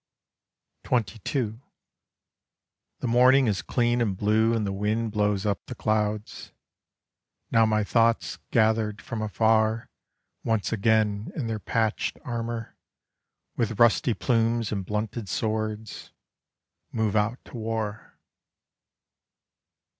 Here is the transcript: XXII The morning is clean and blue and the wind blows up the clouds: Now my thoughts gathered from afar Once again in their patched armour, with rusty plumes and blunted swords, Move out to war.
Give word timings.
XXII 0.83 1.59
The 3.01 3.07
morning 3.07 3.45
is 3.45 3.61
clean 3.61 4.01
and 4.01 4.17
blue 4.17 4.51
and 4.51 4.65
the 4.65 4.71
wind 4.73 5.11
blows 5.11 5.45
up 5.45 5.63
the 5.67 5.75
clouds: 5.75 6.51
Now 7.51 7.67
my 7.67 7.83
thoughts 7.83 8.39
gathered 8.49 8.99
from 8.99 9.21
afar 9.21 9.91
Once 10.43 10.71
again 10.71 11.31
in 11.35 11.45
their 11.45 11.59
patched 11.59 12.17
armour, 12.25 12.75
with 13.55 13.79
rusty 13.79 14.15
plumes 14.15 14.71
and 14.71 14.83
blunted 14.83 15.29
swords, 15.29 16.11
Move 16.91 17.15
out 17.15 17.37
to 17.45 17.57
war. 17.57 18.17